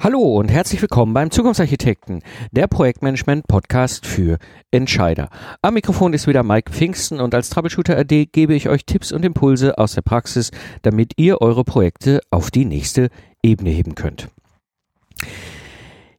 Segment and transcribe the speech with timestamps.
[0.00, 4.38] Hallo und herzlich willkommen beim Zukunftsarchitekten, der Projektmanagement-Podcast für
[4.70, 5.28] Entscheider.
[5.60, 9.24] Am Mikrofon ist wieder Mike Pfingsten und als Troubleshooter AD gebe ich euch Tipps und
[9.24, 13.08] Impulse aus der Praxis, damit ihr eure Projekte auf die nächste
[13.42, 14.28] Ebene heben könnt.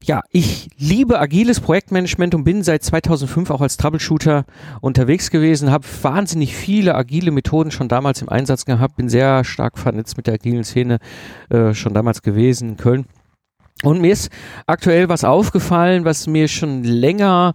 [0.04, 4.46] Ja, ich liebe agiles Projektmanagement und bin seit 2005 auch als Troubleshooter
[4.82, 9.78] unterwegs gewesen, habe wahnsinnig viele agile Methoden schon damals im Einsatz gehabt, bin sehr stark
[9.78, 11.00] vernetzt mit der agilen Szene
[11.50, 13.06] äh, schon damals gewesen in Köln
[13.84, 14.30] und mir ist
[14.68, 17.54] aktuell was aufgefallen, was mir schon länger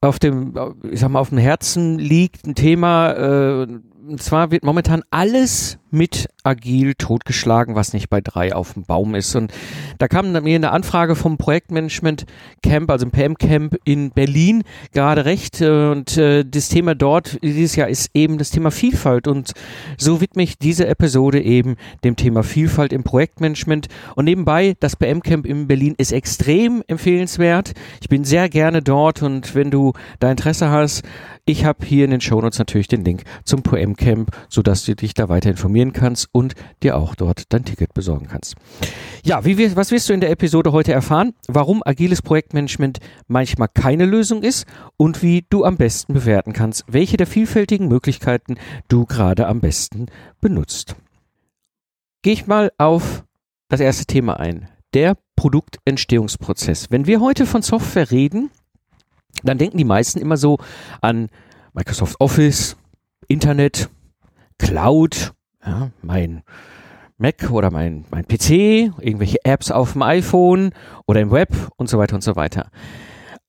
[0.00, 0.54] auf dem,
[0.90, 3.66] ich sag mal, auf dem Herzen liegt, ein Thema, äh,
[4.06, 9.14] und zwar wird momentan alles mit agil totgeschlagen, was nicht bei drei auf dem Baum
[9.14, 9.36] ist.
[9.36, 9.52] Und
[9.98, 12.24] da kam mir eine Anfrage vom Projektmanagement
[12.62, 15.60] Camp, also im PM Camp in Berlin, gerade recht.
[15.60, 19.28] Äh, und äh, das Thema dort dieses Jahr ist eben das Thema Vielfalt.
[19.28, 19.52] Und
[19.98, 23.88] so widme ich diese Episode eben dem Thema Vielfalt im Projektmanagement.
[24.16, 27.74] Und nebenbei, das PM Camp in Berlin ist extrem empfehlenswert.
[28.00, 31.02] Ich bin sehr gerne dort und wenn du da Interesse hast,
[31.44, 35.14] ich habe hier in den Shownotes natürlich den Link zum PM Camp, sodass du dich
[35.14, 38.56] da weiter informieren kannst und dir auch dort dein Ticket besorgen kannst.
[39.24, 41.34] Ja, wie, was wirst du in der Episode heute erfahren?
[41.48, 42.98] Warum agiles Projektmanagement
[43.28, 48.56] manchmal keine Lösung ist und wie du am besten bewerten kannst, welche der vielfältigen Möglichkeiten
[48.88, 50.06] du gerade am besten
[50.40, 50.96] benutzt.
[52.22, 53.24] Gehe ich mal auf
[53.68, 54.68] das erste Thema ein.
[54.94, 56.90] Der Produktentstehungsprozess.
[56.90, 58.50] Wenn wir heute von Software reden,
[59.42, 60.58] dann denken die meisten immer so
[61.00, 61.28] an
[61.72, 62.76] Microsoft Office,
[63.28, 63.88] Internet,
[64.58, 65.32] Cloud,
[65.64, 66.42] ja, mein
[67.18, 70.72] Mac oder mein, mein PC, irgendwelche Apps auf dem iPhone
[71.06, 72.70] oder im Web und so weiter und so weiter.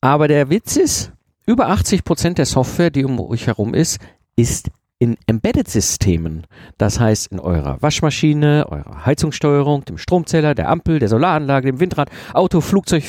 [0.02, 1.12] Aber der Witz ist,
[1.46, 4.00] über 80 Prozent der Software, die um euch herum ist,
[4.36, 6.48] ist in Embedded-Systemen.
[6.78, 12.10] Das heißt, in eurer Waschmaschine, eurer Heizungssteuerung, dem Stromzähler, der Ampel, der Solaranlage, dem Windrad,
[12.34, 13.04] Auto, Flugzeug,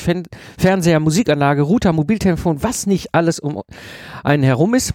[0.57, 3.61] Fernseher, Musikanlage, Router, Mobiltelefon, was nicht alles um
[4.23, 4.93] einen herum ist.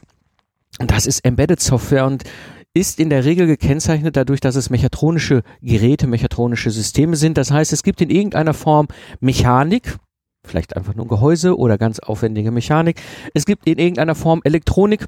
[0.79, 2.25] Das ist Embedded-Software und
[2.73, 7.37] ist in der Regel gekennzeichnet dadurch, dass es mechatronische Geräte, mechatronische Systeme sind.
[7.37, 8.87] Das heißt, es gibt in irgendeiner Form
[9.19, 9.99] Mechanik,
[10.47, 13.01] vielleicht einfach nur Gehäuse oder ganz aufwendige Mechanik.
[13.35, 15.07] Es gibt in irgendeiner Form Elektronik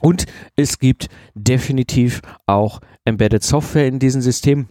[0.00, 4.68] und es gibt definitiv auch Embedded Software in diesen Systemen.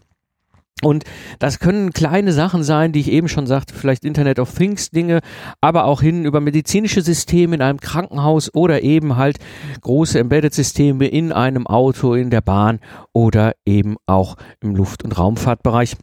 [0.81, 1.03] Und
[1.39, 5.19] das können kleine Sachen sein, die ich eben schon sagte, vielleicht Internet of Things Dinge,
[5.59, 9.39] aber auch hin über medizinische Systeme in einem Krankenhaus oder eben halt
[9.81, 12.79] große Embedded Systeme in einem Auto, in der Bahn
[13.11, 15.97] oder eben auch im Luft- und Raumfahrtbereich.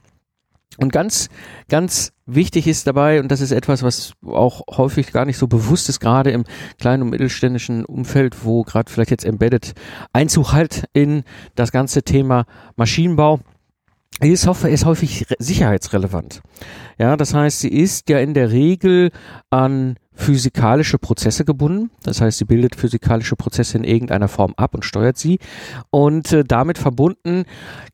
[0.78, 1.30] Und ganz,
[1.68, 5.88] ganz wichtig ist dabei, und das ist etwas, was auch häufig gar nicht so bewusst
[5.88, 6.44] ist, gerade im
[6.78, 9.72] kleinen und mittelständischen Umfeld, wo gerade vielleicht jetzt Embedded
[10.12, 11.22] Einzug halt in
[11.54, 12.44] das ganze Thema
[12.76, 13.40] Maschinenbau.
[14.22, 16.40] Die Software ist häufig sicherheitsrelevant.
[16.98, 19.10] Ja, das heißt, sie ist ja in der Regel
[19.50, 21.90] an physikalische Prozesse gebunden.
[22.02, 25.38] Das heißt, sie bildet physikalische Prozesse in irgendeiner Form ab und steuert sie.
[25.90, 27.44] Und äh, damit verbunden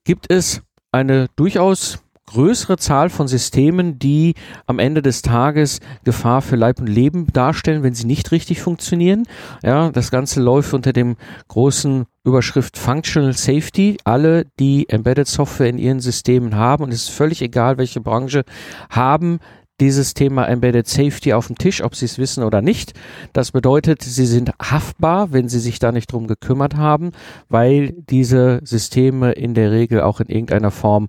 [0.04, 0.62] gibt es
[0.92, 1.98] eine durchaus
[2.32, 4.34] größere Zahl von Systemen, die
[4.66, 9.24] am Ende des Tages Gefahr für Leib und Leben darstellen, wenn sie nicht richtig funktionieren.
[9.62, 11.16] Ja, das Ganze läuft unter dem
[11.48, 13.98] großen Überschrift Functional Safety.
[14.04, 18.44] Alle, die Embedded Software in ihren Systemen haben, und es ist völlig egal, welche Branche,
[18.88, 19.38] haben
[19.80, 22.92] dieses Thema Embedded Safety auf dem Tisch, ob sie es wissen oder nicht.
[23.32, 27.10] Das bedeutet, sie sind haftbar, wenn sie sich da nicht drum gekümmert haben,
[27.48, 31.08] weil diese Systeme in der Regel auch in irgendeiner Form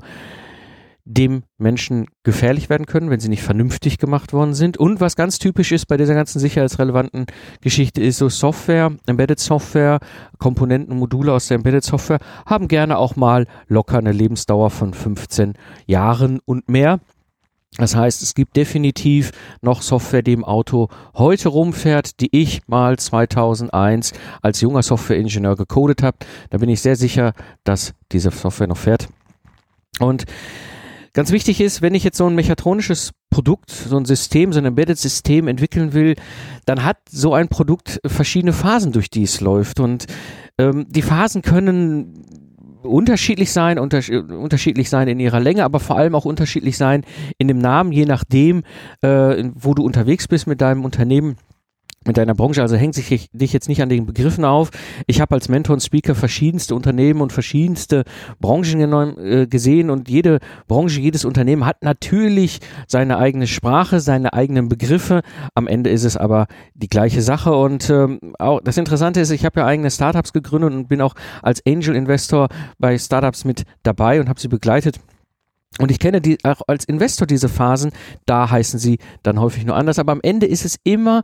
[1.06, 4.78] dem Menschen gefährlich werden können, wenn sie nicht vernünftig gemacht worden sind.
[4.78, 7.26] Und was ganz typisch ist bei dieser ganzen sicherheitsrelevanten
[7.62, 10.00] Geschichte ist so Software, Embedded Software,
[10.38, 15.54] Komponenten, Module aus der Embedded Software haben gerne auch mal locker eine Lebensdauer von 15
[15.88, 17.00] Jahren und mehr.
[17.78, 19.32] Das heißt, es gibt definitiv
[19.62, 26.04] noch Software, die im Auto heute rumfährt, die ich mal 2001 als junger Softwareingenieur gecodet
[26.04, 26.18] habe.
[26.52, 27.34] Da bin ich sehr sicher,
[27.64, 29.08] dass diese Software noch fährt.
[30.00, 30.26] Und
[31.14, 34.66] Ganz wichtig ist, wenn ich jetzt so ein mechatronisches Produkt, so ein System, so ein
[34.66, 36.16] Embedded-System entwickeln will,
[36.66, 39.80] dann hat so ein Produkt verschiedene Phasen, durch die es läuft.
[39.80, 40.08] Und
[40.58, 42.26] ähm, die Phasen können
[42.82, 47.06] unterschiedlich sein, unter, unterschiedlich sein in ihrer Länge, aber vor allem auch unterschiedlich sein
[47.38, 48.64] in dem Namen, je nachdem,
[49.02, 51.36] äh, wo du unterwegs bist mit deinem Unternehmen
[52.06, 54.70] mit deiner Branche, also hängt sich dich jetzt nicht an den Begriffen auf.
[55.08, 58.04] Ich habe als Mentor und Speaker verschiedenste Unternehmen und verschiedenste
[58.40, 64.70] Branchen äh, gesehen und jede Branche, jedes Unternehmen hat natürlich seine eigene Sprache, seine eigenen
[64.70, 65.22] Begriffe.
[65.56, 69.46] Am Ende ist es aber die gleiche Sache und ähm, auch das Interessante ist, ich
[69.46, 72.48] habe ja eigene Startups gegründet und bin auch als Angel Investor
[72.80, 75.00] bei Startups mit dabei und habe sie begleitet
[75.80, 77.92] Und ich kenne die auch als Investor diese Phasen,
[78.26, 81.24] da heißen sie dann häufig nur anders, aber am Ende ist es immer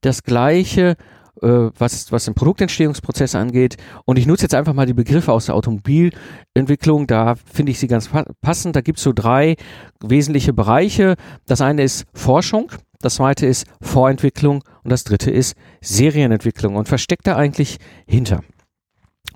[0.00, 0.96] das gleiche,
[1.42, 3.76] äh, was, was den Produktentstehungsprozess angeht.
[4.04, 7.88] Und ich nutze jetzt einfach mal die Begriffe aus der Automobilentwicklung, da finde ich sie
[7.88, 8.10] ganz
[8.40, 8.76] passend.
[8.76, 9.56] Da gibt es so drei
[10.02, 11.16] wesentliche Bereiche.
[11.46, 16.76] Das eine ist Forschung, das zweite ist Vorentwicklung und das dritte ist Serienentwicklung.
[16.76, 18.42] Und versteckt da eigentlich hinter?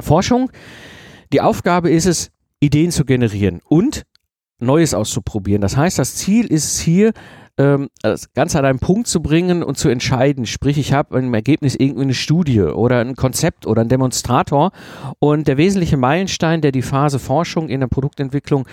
[0.00, 0.50] Forschung,
[1.32, 2.30] die Aufgabe ist es,
[2.60, 4.04] Ideen zu generieren und
[4.58, 5.60] Neues auszuprobieren.
[5.60, 7.12] Das heißt, das Ziel ist es hier,
[7.58, 10.46] ähm, das Ganze an einen Punkt zu bringen und zu entscheiden.
[10.46, 14.72] Sprich, ich habe im Ergebnis irgendwie eine Studie oder ein Konzept oder ein Demonstrator.
[15.18, 18.66] Und der wesentliche Meilenstein, der die Phase Forschung in der Produktentwicklung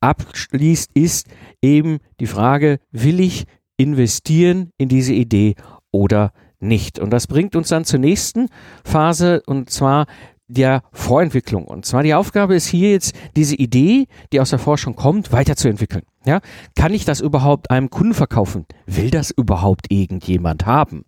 [0.00, 1.28] abschließt, ist
[1.62, 3.44] eben die Frage, will ich
[3.76, 5.54] investieren in diese Idee
[5.90, 6.98] oder nicht?
[6.98, 8.48] Und das bringt uns dann zur nächsten
[8.84, 10.06] Phase und zwar
[10.46, 11.64] der Vorentwicklung.
[11.64, 16.02] Und zwar die Aufgabe ist hier jetzt, diese Idee, die aus der Forschung kommt, weiterzuentwickeln.
[16.26, 16.40] Ja,
[16.74, 18.64] kann ich das überhaupt einem Kunden verkaufen?
[18.86, 21.04] Will das überhaupt irgendjemand haben?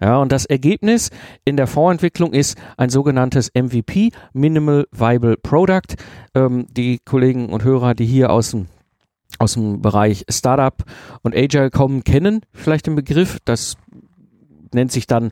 [0.00, 1.10] Ja, und das Ergebnis
[1.44, 5.96] in der Vorentwicklung ist ein sogenanntes MVP, Minimal Viable Product.
[6.34, 8.68] Ähm, die Kollegen und Hörer, die hier aus dem
[9.38, 10.84] aus dem Bereich Startup
[11.22, 13.38] und Agile kommen, kennen vielleicht den Begriff.
[13.44, 13.76] Das
[14.74, 15.30] nennt sich dann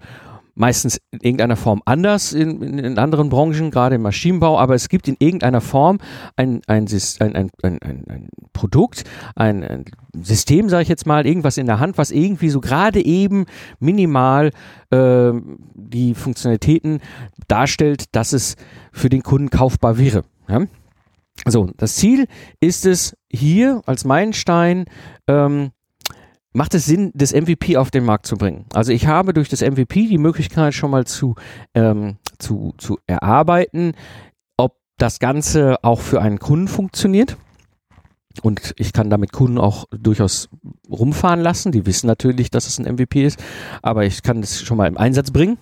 [0.59, 4.89] meistens in irgendeiner Form anders in, in, in, anderen Branchen, gerade im Maschinenbau, aber es
[4.89, 5.99] gibt in irgendeiner Form
[6.37, 6.87] ein, ein,
[7.21, 9.05] ein, ein, Produkt,
[9.37, 9.85] ein, ein
[10.21, 13.47] System, sage ich jetzt mal, irgendwas in der Hand, was irgendwie so gerade eben
[13.79, 14.51] minimal
[14.91, 15.33] äh,
[15.75, 17.01] die Funktionalitäten
[17.47, 18.57] darstellt, dass es
[18.93, 20.25] für den Kunden kaufbar wäre.
[20.49, 20.67] Ja?
[21.47, 22.27] So, das Ziel
[22.61, 24.87] ist es hier als Meilenstein
[25.29, 25.71] ähm,
[26.53, 28.67] macht es Sinn, das MVP auf den Markt zu bringen.
[28.73, 31.35] Also ich habe durch das MVP die Möglichkeit schon mal zu,
[31.75, 33.93] ähm, zu, zu erarbeiten,
[34.57, 37.37] ob das Ganze auch für einen Kunden funktioniert.
[38.43, 40.49] Und ich kann damit Kunden auch durchaus
[40.89, 41.73] rumfahren lassen.
[41.73, 43.43] Die wissen natürlich, dass es ein MVP ist,
[43.83, 45.59] aber ich kann es schon mal im Einsatz bringen.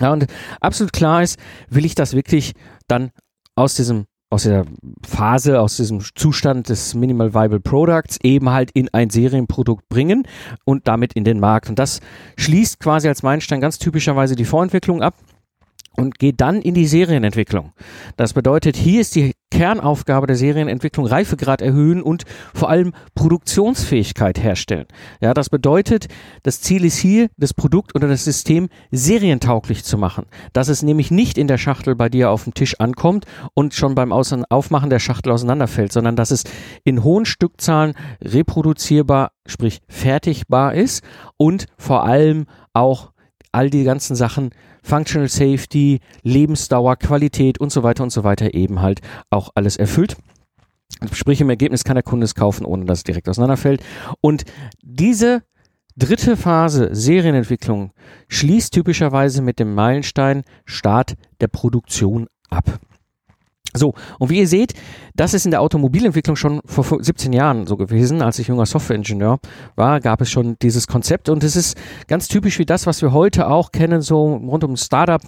[0.00, 0.26] Ja, und
[0.60, 2.54] absolut klar ist, will ich das wirklich
[2.86, 3.10] dann
[3.54, 4.64] aus diesem aus dieser
[5.06, 10.26] Phase, aus diesem Zustand des Minimal Viable Products eben halt in ein Serienprodukt bringen
[10.64, 11.68] und damit in den Markt.
[11.68, 12.00] Und das
[12.38, 15.14] schließt quasi als Meilenstein ganz typischerweise die Vorentwicklung ab
[15.96, 17.72] und geht dann in die Serienentwicklung.
[18.16, 22.24] Das bedeutet, hier ist die Kernaufgabe der Serienentwicklung Reifegrad erhöhen und
[22.54, 24.86] vor allem Produktionsfähigkeit herstellen.
[25.20, 26.08] Ja, das bedeutet,
[26.42, 30.24] das Ziel ist hier, das Produkt oder das System serientauglich zu machen.
[30.54, 33.94] Dass es nämlich nicht in der Schachtel bei dir auf dem Tisch ankommt und schon
[33.94, 36.44] beim Aufmachen der Schachtel auseinanderfällt, sondern dass es
[36.84, 41.04] in hohen Stückzahlen reproduzierbar, sprich fertigbar ist
[41.36, 43.11] und vor allem auch
[43.52, 44.50] all die ganzen Sachen
[44.82, 49.00] Functional Safety, Lebensdauer, Qualität und so weiter und so weiter eben halt
[49.30, 50.16] auch alles erfüllt.
[51.12, 53.82] Sprich, im Ergebnis kann der Kunde es kaufen, ohne dass es direkt auseinanderfällt.
[54.20, 54.44] Und
[54.82, 55.42] diese
[55.96, 57.92] dritte Phase Serienentwicklung
[58.28, 62.80] schließt typischerweise mit dem Meilenstein Start der Produktion ab.
[63.74, 64.74] So, und wie ihr seht,
[65.14, 68.22] das ist in der Automobilentwicklung schon vor 17 Jahren so gewesen.
[68.22, 69.38] Als ich junger Softwareingenieur
[69.76, 71.76] war, gab es schon dieses Konzept und es ist
[72.06, 75.22] ganz typisch wie das, was wir heute auch kennen, so rund um Startup.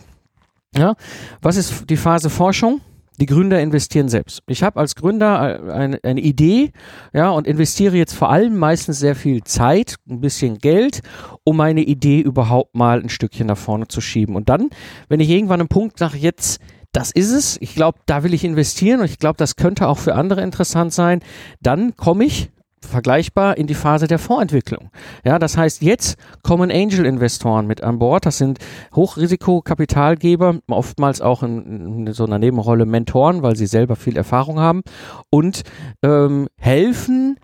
[0.76, 0.94] Ja,
[1.40, 2.80] was ist die Phase Forschung?
[3.20, 4.42] Die Gründer investieren selbst.
[4.48, 6.72] Ich habe als Gründer eine, eine Idee,
[7.12, 11.00] ja, und investiere jetzt vor allem meistens sehr viel Zeit, ein bisschen Geld,
[11.44, 14.34] um meine Idee überhaupt mal ein Stückchen nach vorne zu schieben.
[14.34, 14.68] Und dann,
[15.08, 16.60] wenn ich irgendwann einen Punkt sage, jetzt
[16.94, 17.58] das ist es.
[17.60, 20.92] Ich glaube, da will ich investieren und ich glaube, das könnte auch für andere interessant
[20.92, 21.20] sein.
[21.60, 24.90] Dann komme ich vergleichbar in die Phase der Fondsentwicklung.
[25.24, 28.26] Ja, das heißt, jetzt kommen Angel-Investoren mit an Bord.
[28.26, 28.58] Das sind
[28.94, 34.82] Hochrisikokapitalgeber, oftmals auch in, in, so einer Nebenrolle Mentoren, weil sie selber viel Erfahrung haben
[35.30, 35.62] und
[36.02, 37.38] ähm, helfen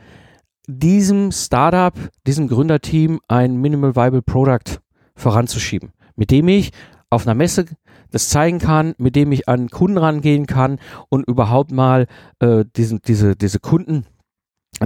[0.67, 1.95] diesem Startup,
[2.27, 4.79] diesem Gründerteam ein Minimal Viable Product
[5.17, 6.71] voranzuschieben, mit dem ich
[7.11, 7.67] auf einer Messe
[8.11, 12.07] das zeigen kann, mit dem ich an Kunden rangehen kann und überhaupt mal
[12.41, 14.05] äh, diesen, diese, diese Kunden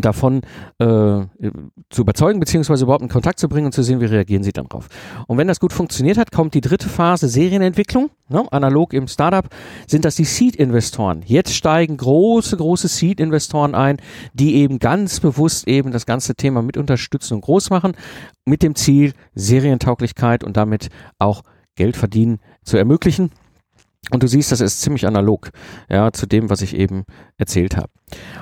[0.00, 0.42] davon
[0.78, 1.20] äh,
[1.90, 4.66] zu überzeugen, beziehungsweise überhaupt in Kontakt zu bringen und zu sehen, wie reagieren sie dann
[4.66, 4.88] drauf.
[5.28, 8.10] Und wenn das gut funktioniert hat, kommt die dritte Phase Serienentwicklung.
[8.28, 8.44] Ne?
[8.50, 9.46] Analog im Startup
[9.86, 11.22] sind das die Seed-Investoren.
[11.26, 13.98] Jetzt steigen große, große Seed-Investoren ein,
[14.32, 17.92] die eben ganz bewusst eben das ganze Thema mit unterstützen und groß machen,
[18.44, 20.88] mit dem Ziel Serientauglichkeit und damit
[21.18, 21.42] auch
[21.76, 23.30] Geld verdienen zu ermöglichen.
[24.10, 25.50] Und du siehst, das ist ziemlich analog,
[25.88, 27.04] ja, zu dem, was ich eben
[27.38, 27.88] erzählt habe.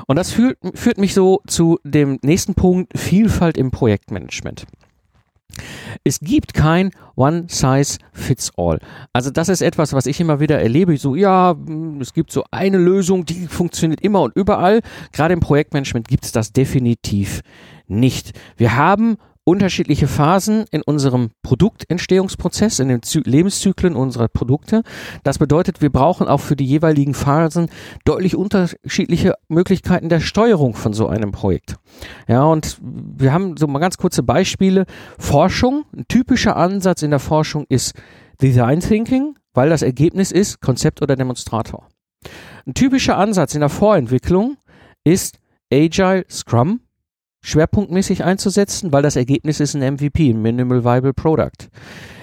[0.06, 4.66] Und das führt, führt mich so zu dem nächsten Punkt, Vielfalt im Projektmanagement.
[6.02, 8.78] Es gibt kein One Size Fits All.
[9.12, 10.96] Also das ist etwas, was ich immer wieder erlebe.
[10.96, 11.54] So, ja,
[12.00, 14.80] es gibt so eine Lösung, die funktioniert immer und überall.
[15.12, 17.42] Gerade im Projektmanagement gibt es das definitiv
[17.86, 18.32] nicht.
[18.56, 24.82] Wir haben unterschiedliche Phasen in unserem Produktentstehungsprozess, in den Zy Lebenszyklen unserer Produkte.
[25.25, 27.68] Das bedeutet, wir brauchen auch für die jeweiligen Phasen
[28.04, 31.76] deutlich unterschiedliche Möglichkeiten der Steuerung von so einem Projekt.
[32.28, 34.87] Ja, und wir haben so mal ganz kurze Beispiele.
[35.18, 37.94] Forschung, ein typischer Ansatz in der Forschung ist
[38.40, 41.88] Design Thinking, weil das Ergebnis ist Konzept oder Demonstrator.
[42.64, 44.56] Ein typischer Ansatz in der Vorentwicklung
[45.04, 45.38] ist
[45.72, 46.80] Agile Scrum
[47.42, 51.68] schwerpunktmäßig einzusetzen, weil das Ergebnis ist ein MVP, ein Minimal Viable Product.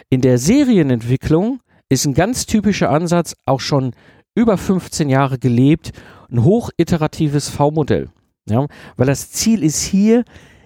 [0.10, 1.60] In der Serienentwicklung
[1.90, 3.94] ist ein ganz typischer Ansatz auch schon
[4.36, 5.92] über 15 Jahre gelebt,
[6.32, 8.10] ein hochiteratives V-Modell.
[8.48, 8.66] Ja,
[8.98, 10.24] weil das Ziel ist hier,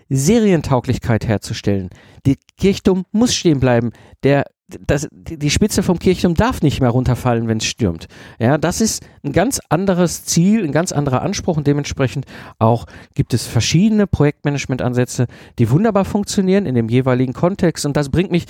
[0.10, 1.90] Serientauglichkeit herzustellen.
[2.26, 3.92] Die Kirchturm muss stehen bleiben.
[4.24, 8.08] Der das, die Spitze vom Kirchturm darf nicht mehr runterfallen, wenn es stürmt.
[8.40, 12.26] Ja, das ist ein ganz anderes Ziel, ein ganz anderer Anspruch und dementsprechend
[12.60, 15.28] auch gibt es verschiedene Projektmanagement-Ansätze,
[15.60, 18.46] die wunderbar funktionieren in dem jeweiligen Kontext und das bringt mich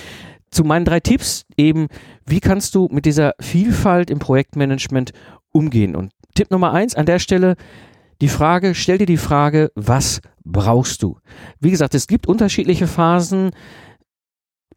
[0.50, 1.88] zu meinen drei Tipps eben,
[2.26, 5.12] wie kannst du mit dieser Vielfalt im Projektmanagement
[5.50, 5.96] umgehen?
[5.96, 7.56] Und Tipp Nummer eins an der Stelle,
[8.20, 11.18] die Frage, stell dir die Frage, was brauchst du?
[11.58, 13.50] Wie gesagt, es gibt unterschiedliche Phasen,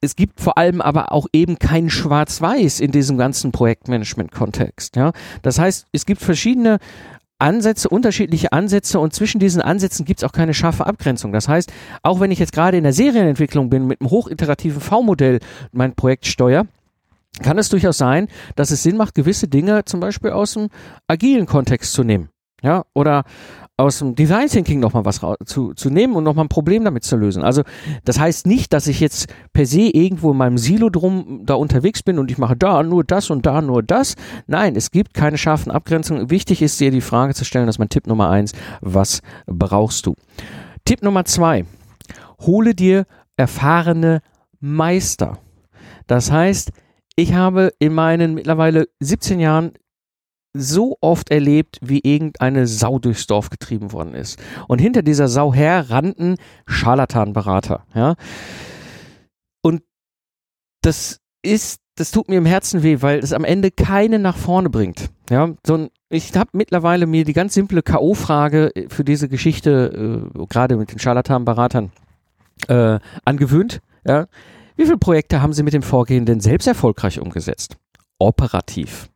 [0.01, 4.95] es gibt vor allem aber auch eben kein Schwarz-Weiß in diesem ganzen Projektmanagement-Kontext.
[4.95, 5.11] Ja?
[5.41, 6.79] Das heißt, es gibt verschiedene
[7.39, 11.31] Ansätze, unterschiedliche Ansätze und zwischen diesen Ansätzen gibt es auch keine scharfe Abgrenzung.
[11.31, 15.39] Das heißt, auch wenn ich jetzt gerade in der Serienentwicklung bin, mit einem hochiterativen V-Modell
[15.71, 16.65] mein Projekt steuere,
[17.43, 20.69] kann es durchaus sein, dass es Sinn macht, gewisse Dinge zum Beispiel aus dem
[21.07, 22.29] agilen Kontext zu nehmen.
[22.63, 23.23] Ja, oder
[23.79, 27.15] aus dem Design Thinking nochmal was zu, zu nehmen und nochmal ein Problem damit zu
[27.15, 27.43] lösen.
[27.43, 27.61] Also
[28.03, 32.01] das heißt nicht, dass ich jetzt per se irgendwo in meinem Silo drum da unterwegs
[32.01, 34.15] bin und ich mache da nur das und da nur das.
[34.47, 36.31] Nein, es gibt keine scharfen Abgrenzungen.
[36.31, 40.07] Wichtig ist dir die Frage zu stellen, das ist mein Tipp Nummer eins, was brauchst
[40.07, 40.15] du?
[40.83, 41.65] Tipp Nummer zwei,
[42.39, 43.05] hole dir
[43.35, 44.21] erfahrene
[44.59, 45.37] Meister.
[46.07, 46.71] Das heißt,
[47.15, 49.73] ich habe in meinen mittlerweile 17 Jahren
[50.59, 54.39] so oft erlebt, wie irgendeine Sau durchs Dorf getrieben worden ist.
[54.67, 58.15] Und hinter dieser Sau her rannten Scharlatanberater, ja.
[59.61, 59.81] Und
[60.81, 64.69] das ist, das tut mir im Herzen weh, weil es am Ende keine nach vorne
[64.69, 65.09] bringt.
[65.29, 70.45] Ja, so ein, ich habe mittlerweile mir die ganz simple K.O.-Frage für diese Geschichte, äh,
[70.47, 71.91] gerade mit den Scharlatanberatern,
[72.67, 73.81] äh, angewöhnt.
[74.05, 74.27] Ja.
[74.75, 77.77] Wie viele Projekte haben Sie mit dem Vorgehen denn selbst erfolgreich umgesetzt?
[78.19, 79.09] Operativ.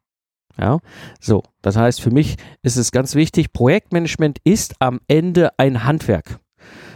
[0.59, 0.79] Ja,
[1.19, 1.43] so.
[1.61, 6.39] Das heißt, für mich ist es ganz wichtig, Projektmanagement ist am Ende ein Handwerk.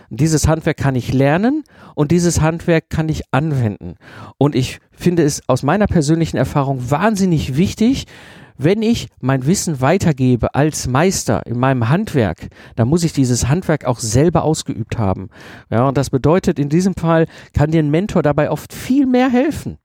[0.09, 1.63] Dieses Handwerk kann ich lernen
[1.95, 3.95] und dieses Handwerk kann ich anwenden.
[4.37, 8.05] Und ich finde es aus meiner persönlichen Erfahrung wahnsinnig wichtig,
[8.57, 13.83] wenn ich mein Wissen weitergebe als Meister in meinem Handwerk, dann muss ich dieses Handwerk
[13.85, 15.29] auch selber ausgeübt haben.
[15.69, 19.29] Ja, und das bedeutet, in diesem Fall kann dir ein Mentor dabei oft viel mehr
[19.29, 19.77] helfen.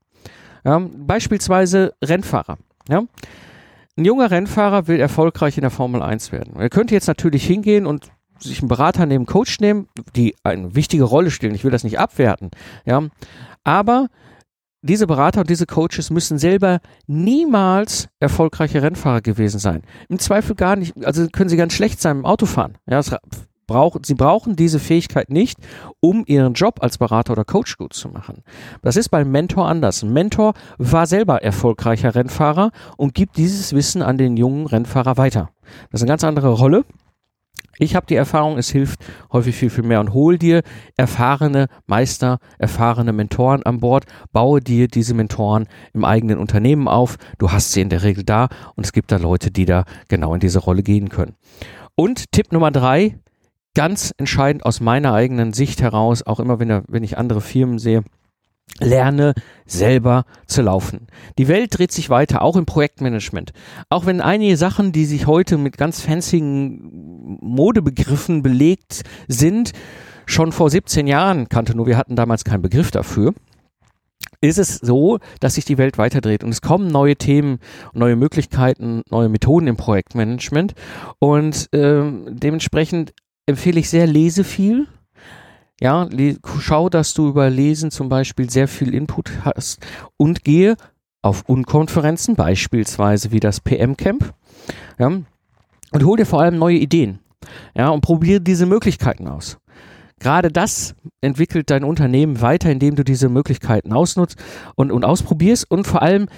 [0.65, 2.59] Ja, beispielsweise Rennfahrer.
[2.89, 3.03] Ja,
[3.97, 6.55] ein junger Rennfahrer will erfolgreich in der Formel 1 werden.
[6.57, 11.05] Er könnte jetzt natürlich hingehen und sich einen Berater neben Coach nehmen, die eine wichtige
[11.05, 11.55] Rolle spielen.
[11.55, 12.51] Ich will das nicht abwerten.
[12.87, 13.03] Ja.
[13.65, 14.09] Aber
[14.83, 19.83] diese Berater und diese Coaches müssen selber niemals erfolgreiche Rennfahrer gewesen sein.
[20.09, 22.79] Im Zweifel gar nicht, also können sie ganz schlecht sein im Autofahren.
[22.89, 23.15] Ja, es
[23.71, 25.57] brauchen, sie brauchen diese Fähigkeit nicht,
[26.01, 28.43] um ihren Job als Berater oder Coach gut zu machen.
[28.83, 30.03] Das ist beim Mentor anders.
[30.03, 35.51] Ein Mentor war selber erfolgreicher Rennfahrer und gibt dieses Wissen an den jungen Rennfahrer weiter.
[35.91, 36.85] Das ist eine ganz andere Rolle.
[37.79, 39.01] Ich habe die Erfahrung, es hilft
[39.33, 40.01] häufig viel, viel mehr.
[40.01, 40.63] Und hol dir
[40.97, 47.17] erfahrene Meister, erfahrene Mentoren an Bord, baue dir diese Mentoren im eigenen Unternehmen auf.
[47.39, 50.35] Du hast sie in der Regel da und es gibt da Leute, die da genau
[50.35, 51.37] in diese Rolle gehen können.
[51.95, 53.19] Und Tipp Nummer drei,
[53.75, 58.03] ganz entscheidend aus meiner eigenen Sicht heraus, auch immer wenn, wenn ich andere Firmen sehe,
[58.79, 59.35] lerne
[59.67, 61.09] selber zu laufen.
[61.39, 63.53] Die Welt dreht sich weiter, auch im Projektmanagement.
[63.89, 69.73] Auch wenn einige Sachen, die sich heute mit ganz fancy Modebegriffen belegt sind,
[70.27, 73.35] schon vor 17 Jahren kannte, nur wir hatten damals keinen Begriff dafür,
[74.41, 77.59] ist es so, dass sich die Welt weiterdreht und es kommen neue Themen,
[77.93, 80.75] neue Möglichkeiten, neue Methoden im Projektmanagement
[81.19, 83.13] und ähm, dementsprechend
[83.51, 84.87] empfehle ich sehr, lese viel.
[85.81, 86.09] Ja,
[86.59, 89.81] schau, dass du über Lesen zum Beispiel sehr viel Input hast
[90.17, 90.77] und gehe
[91.23, 94.35] auf Unkonferenzen, beispielsweise wie das PM-Camp,
[94.99, 97.21] ja, und hol dir vor allem neue Ideen.
[97.75, 99.59] Ja, und probiere diese Möglichkeiten aus.
[100.19, 104.37] gerade das entwickelt dein Unternehmen weiter, indem du diese Möglichkeiten ausnutzt
[104.75, 106.29] und, und ausprobierst und vor allem,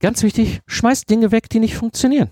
[0.00, 2.30] ganz wichtig, schmeißt Dinge weg, die nicht funktionieren.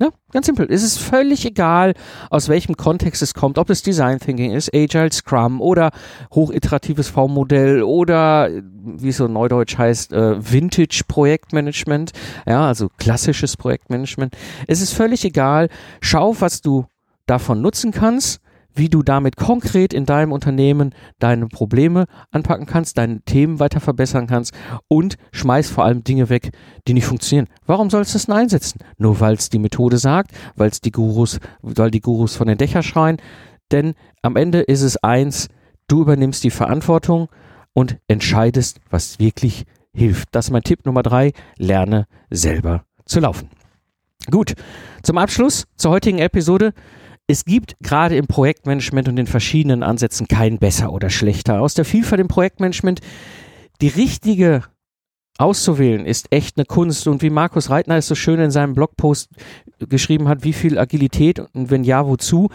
[0.00, 0.68] Ja, ganz simpel.
[0.70, 1.94] Es ist völlig egal,
[2.30, 5.90] aus welchem Kontext es kommt, ob es Design Thinking ist, Agile Scrum oder
[6.32, 12.12] hochiteratives V-Modell oder, wie es so neudeutsch heißt, äh, Vintage Projektmanagement,
[12.46, 14.36] ja, also klassisches Projektmanagement.
[14.68, 15.68] Es ist völlig egal.
[16.00, 16.86] Schau, was du
[17.26, 18.40] davon nutzen kannst
[18.78, 24.26] wie du damit konkret in deinem Unternehmen deine Probleme anpacken kannst, deine Themen weiter verbessern
[24.26, 24.54] kannst
[24.88, 26.50] und schmeiß vor allem Dinge weg,
[26.86, 27.48] die nicht funktionieren.
[27.66, 28.80] Warum sollst du es denn einsetzen?
[28.96, 32.58] Nur weil es die Methode sagt, weil es die Gurus, weil die Gurus von den
[32.58, 33.18] Dächern schreien.
[33.70, 35.48] Denn am Ende ist es eins,
[35.88, 37.28] du übernimmst die Verantwortung
[37.74, 40.28] und entscheidest, was wirklich hilft.
[40.32, 41.32] Das ist mein Tipp Nummer drei.
[41.56, 43.50] Lerne selber zu laufen.
[44.30, 44.54] Gut,
[45.02, 46.72] zum Abschluss zur heutigen Episode
[47.28, 51.60] es gibt gerade im Projektmanagement und den verschiedenen Ansätzen kein besser oder schlechter.
[51.60, 53.00] Aus der Vielfalt im Projektmanagement
[53.80, 54.64] die richtige
[55.38, 57.06] auszuwählen ist echt eine Kunst.
[57.06, 59.30] Und wie Markus Reitner es so schön in seinem Blogpost
[59.78, 62.48] geschrieben hat, wie viel Agilität und wenn ja, wozu,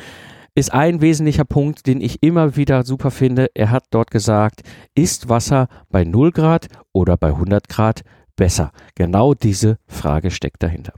[0.56, 3.50] ist ein wesentlicher Punkt, den ich immer wieder super finde.
[3.54, 4.62] Er hat dort gesagt,
[4.96, 8.02] ist Wasser bei 0 Grad oder bei 100 Grad
[8.36, 8.72] besser?
[8.96, 10.94] Genau diese Frage steckt dahinter.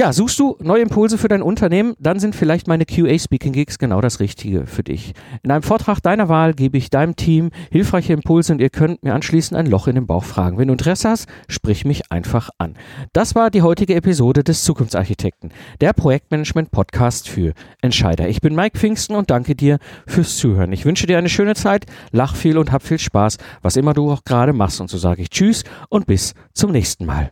[0.00, 3.78] Ja, suchst du neue Impulse für dein Unternehmen, dann sind vielleicht meine QA Speaking Gigs
[3.78, 5.12] genau das Richtige für dich.
[5.42, 9.12] In einem Vortrag deiner Wahl gebe ich deinem Team hilfreiche Impulse und ihr könnt mir
[9.12, 10.56] anschließend ein Loch in den Bauch fragen.
[10.56, 12.76] Wenn du Interesse hast, sprich mich einfach an.
[13.12, 15.52] Das war die heutige Episode des Zukunftsarchitekten,
[15.82, 17.52] der Projektmanagement Podcast für
[17.82, 18.26] Entscheider.
[18.26, 20.72] Ich bin Mike Pfingsten und danke dir fürs Zuhören.
[20.72, 24.10] Ich wünsche dir eine schöne Zeit, lach viel und hab viel Spaß, was immer du
[24.10, 24.80] auch gerade machst.
[24.80, 27.30] Und so sage ich Tschüss und bis zum nächsten Mal.